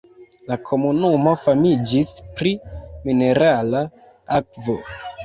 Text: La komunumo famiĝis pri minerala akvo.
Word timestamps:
La 0.51 0.55
komunumo 0.69 1.33
famiĝis 1.41 2.13
pri 2.39 2.53
minerala 3.11 3.83
akvo. 4.39 4.77